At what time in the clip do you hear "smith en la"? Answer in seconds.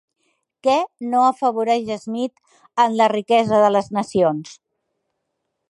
2.07-3.11